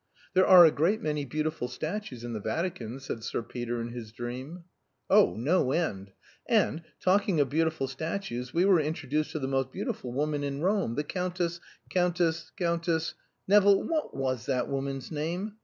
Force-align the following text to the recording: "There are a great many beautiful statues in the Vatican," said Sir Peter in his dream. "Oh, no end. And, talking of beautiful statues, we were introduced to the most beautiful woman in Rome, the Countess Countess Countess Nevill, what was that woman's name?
"There 0.33 0.47
are 0.47 0.65
a 0.65 0.71
great 0.71 0.99
many 0.99 1.25
beautiful 1.25 1.67
statues 1.67 2.23
in 2.23 2.33
the 2.33 2.39
Vatican," 2.39 2.99
said 2.99 3.23
Sir 3.23 3.43
Peter 3.43 3.79
in 3.79 3.89
his 3.89 4.11
dream. 4.11 4.63
"Oh, 5.11 5.35
no 5.35 5.69
end. 5.71 6.11
And, 6.49 6.81
talking 6.99 7.39
of 7.39 7.51
beautiful 7.51 7.87
statues, 7.87 8.51
we 8.51 8.65
were 8.65 8.79
introduced 8.79 9.31
to 9.33 9.37
the 9.39 9.47
most 9.47 9.71
beautiful 9.71 10.11
woman 10.11 10.43
in 10.43 10.61
Rome, 10.61 10.95
the 10.95 11.03
Countess 11.03 11.59
Countess 11.91 12.51
Countess 12.57 13.13
Nevill, 13.47 13.83
what 13.83 14.15
was 14.15 14.47
that 14.47 14.67
woman's 14.67 15.11
name? 15.11 15.57